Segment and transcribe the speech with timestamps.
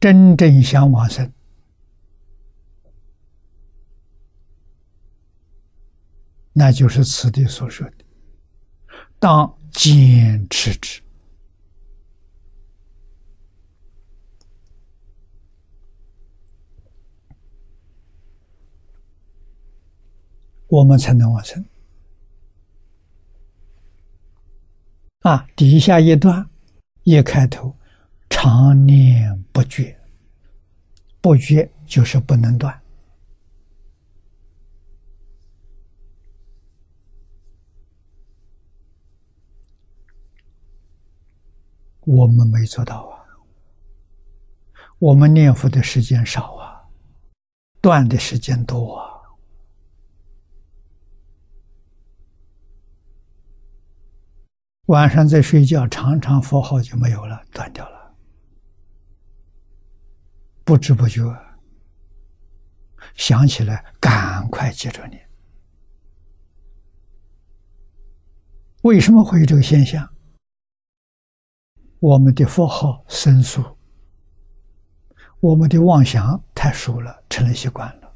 [0.00, 1.32] 真正想往生，
[6.52, 8.04] 那就是此地所说的，
[9.18, 11.02] 当坚持之。
[20.68, 21.64] 我们才能往生
[25.20, 25.48] 啊！
[25.56, 26.50] 底下一段
[27.04, 27.74] 一开头，
[28.28, 29.98] 常念不绝，
[31.20, 32.80] 不绝就是不能断。
[42.10, 43.20] 我们没做到啊！
[44.98, 46.88] 我们念佛的时间少啊，
[47.82, 49.04] 断的时间多啊。
[54.86, 57.97] 晚上在睡觉，常常佛号就没有了，断掉了，
[60.68, 61.22] 不知不觉
[63.14, 65.26] 想起来，赶快接着念。
[68.82, 70.06] 为什么会有这个现象？
[72.00, 73.64] 我们的佛号生疏，
[75.40, 78.14] 我们的妄想太熟了，成了习惯了。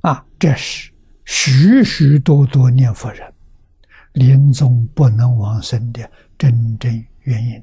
[0.00, 0.92] 啊，这是。
[1.24, 3.32] 许许多多念佛人
[4.14, 7.62] 临终不能往生的真正原因，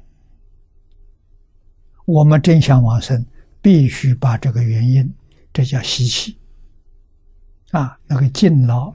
[2.10, 3.24] 我们真想往生，
[3.62, 5.14] 必须把这个原因，
[5.52, 6.36] 这叫习气。
[7.70, 8.92] 啊，那个敬老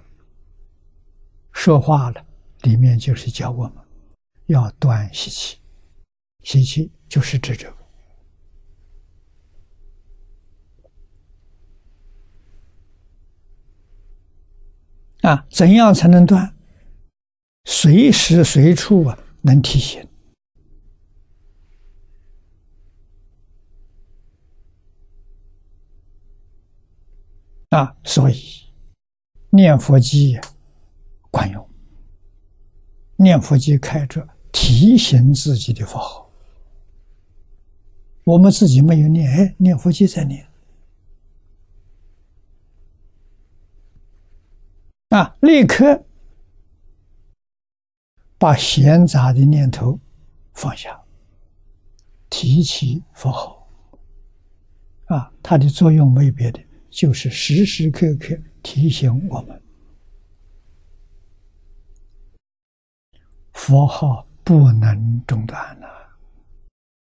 [1.53, 2.25] 说话了，
[2.63, 3.75] 里面就是教我们
[4.47, 5.57] 要断习气，
[6.43, 7.75] 习气就是指这个。
[15.21, 16.53] 啊，怎样才能断？
[17.63, 20.05] 随时随处啊，能提醒。
[27.75, 28.41] 啊，所以
[29.49, 30.39] 念佛机
[31.29, 31.69] 管用。
[33.17, 36.31] 念佛机开着，提醒自己的佛号。
[38.23, 40.47] 我们自己没有念，哎，念佛机在念。
[45.09, 45.35] 啊！
[45.41, 46.05] 立刻
[48.37, 49.99] 把闲杂的念头
[50.53, 50.97] 放下，
[52.29, 53.67] 提起佛号。
[55.07, 56.64] 啊，它的作用没有别的，
[56.95, 58.33] 就是时时刻刻
[58.63, 59.61] 提醒我们，
[63.51, 65.87] 佛号不能中断了，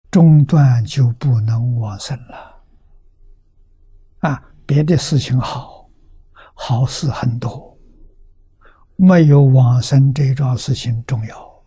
[0.08, 2.62] 中断就不能往生了。
[4.20, 5.90] 啊，别的事情好，
[6.54, 7.76] 好事很多。
[8.94, 11.64] 没有往生这桩事情重要，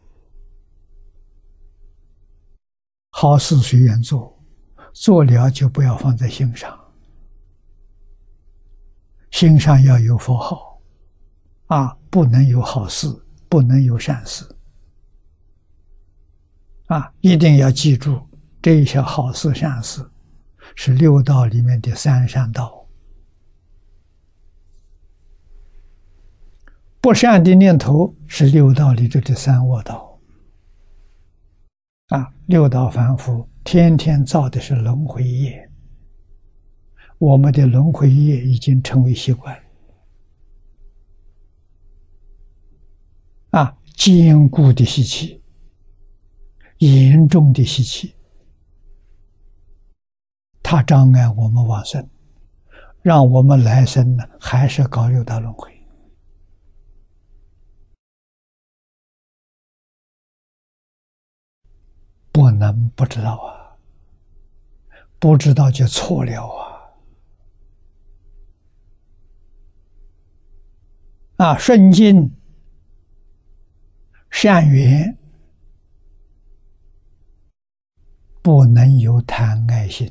[3.10, 4.42] 好事随缘做，
[4.94, 6.80] 做了就不要放在心上，
[9.34, 10.80] 心上要有佛号，
[11.66, 13.08] 啊，不能有好事，
[13.50, 14.46] 不能有善事，
[16.86, 18.22] 啊，一定要记住
[18.62, 20.08] 这些好事善事，
[20.76, 22.88] 是六道里面的三善道。
[27.02, 30.20] 不善的念头是六道里头的三恶道，
[32.10, 35.68] 啊，六道凡夫天天造的是轮回业，
[37.24, 39.58] 我们的轮回业已经成为习惯，
[43.52, 45.42] 啊，坚固的习气，
[46.80, 48.14] 严重的习气，
[50.62, 52.10] 它障碍我们往生，
[53.02, 55.72] 让我们来生呢还是搞六道轮回。
[62.34, 63.78] 不能不知道啊！
[65.20, 66.63] 不知道就错了啊！
[71.44, 72.34] 啊，顺境、
[74.30, 75.18] 善缘，
[78.42, 80.10] 不能有贪爱心，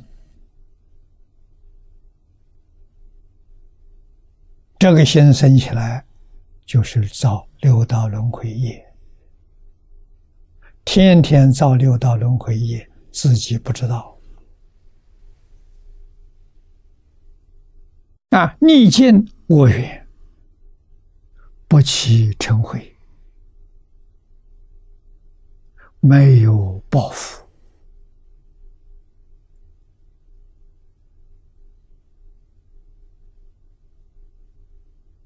[4.77, 6.05] 这个心生起来，
[6.67, 8.85] 就是造六道轮回业。
[10.85, 14.15] 天天造六道轮回业，自己不知道。
[18.29, 20.02] 啊，逆境恶缘，
[21.73, 22.79] 不起嗔恚，
[26.01, 27.43] 没有报复。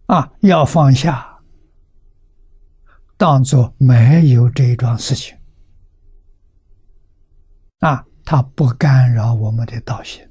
[0.06, 1.38] 啊，要放下，
[3.18, 5.38] 当做没有这一桩事情。
[7.80, 10.26] 啊，它不干扰我们的道行，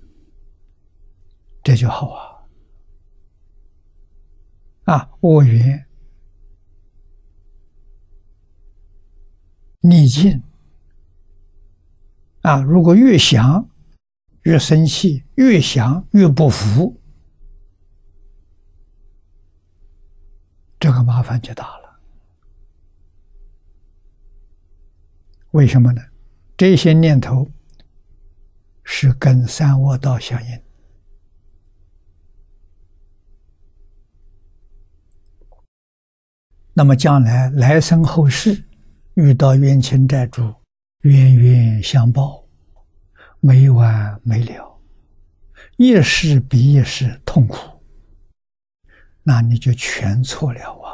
[1.62, 2.40] 这就好啊。
[4.84, 5.85] 啊，我缘
[9.88, 10.42] 逆境
[12.42, 13.68] 啊，如果越想
[14.42, 17.00] 越生气，越想越不服，
[20.78, 22.00] 这个麻烦就大了。
[25.52, 26.02] 为什么呢？
[26.56, 27.50] 这些念头
[28.84, 30.62] 是跟三恶道相应。
[36.72, 38.65] 那么将来来生后世
[39.16, 40.54] 遇到冤亲债主，
[41.00, 42.44] 冤冤相报，
[43.40, 44.78] 没完没了，
[45.78, 47.56] 一世比一世痛苦，
[49.22, 50.85] 那你就全错了啊！